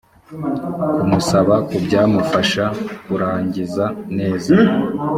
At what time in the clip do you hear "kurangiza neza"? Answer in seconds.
3.05-4.53